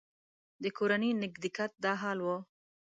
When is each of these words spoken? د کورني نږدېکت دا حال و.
د 0.63 0.65
کورني 0.77 1.09
نږدېکت 1.21 1.71
دا 1.83 1.93
حال 2.01 2.19
و. 2.21 2.27